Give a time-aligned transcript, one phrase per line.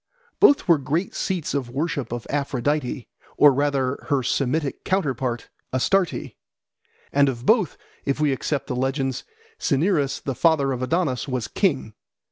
[0.39, 3.07] Both were great seats of the worship of Aphrodite,
[3.37, 6.33] or rather of her Semitic counterpart, Astarte;
[7.13, 9.23] and of both, if we accept the legends,
[9.59, 11.93] Cinyras, the father of Adonis, was king.